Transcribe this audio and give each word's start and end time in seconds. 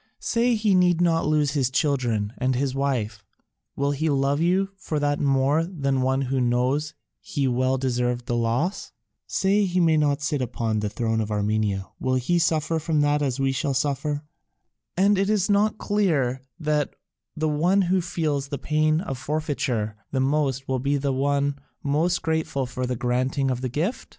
Say 0.19 0.55
he 0.55 0.73
need 0.73 0.99
not 0.99 1.27
lose 1.27 1.51
his 1.51 1.69
children 1.69 2.33
and 2.39 2.55
his 2.55 2.73
wife, 2.73 3.23
will 3.75 3.91
he 3.91 4.09
love 4.09 4.39
you 4.41 4.69
for 4.75 4.99
that 4.99 5.19
more 5.19 5.63
than 5.63 6.01
one 6.01 6.23
who 6.23 6.41
knows 6.41 6.95
he 7.19 7.47
well 7.47 7.77
deserved 7.77 8.25
the 8.25 8.35
loss? 8.35 8.93
Say 9.27 9.65
he 9.65 9.79
may 9.79 9.97
not 9.97 10.23
sit 10.23 10.41
upon 10.41 10.79
the 10.79 10.89
throne 10.89 11.21
of 11.21 11.29
Armenia, 11.29 11.87
will 11.99 12.15
he 12.15 12.39
suffer 12.39 12.79
from 12.79 13.01
that 13.01 13.21
as 13.21 13.39
we 13.39 13.51
shall 13.51 13.75
suffer? 13.75 14.23
And 14.97 15.19
is 15.19 15.49
it 15.49 15.53
not 15.53 15.77
clear 15.77 16.41
that 16.59 16.95
the 17.37 17.47
one 17.49 17.83
who 17.83 18.01
feels 18.01 18.47
the 18.47 18.57
pain 18.57 19.01
of 19.01 19.19
forfeiture 19.19 19.97
the 20.11 20.19
most 20.19 20.67
will 20.67 20.79
be 20.79 20.97
the 20.97 21.13
one 21.13 21.59
most 21.83 22.23
grateful 22.23 22.65
for 22.65 22.87
the 22.87 22.95
granting 22.95 23.51
of 23.51 23.61
the 23.61 23.69
gift? 23.69 24.09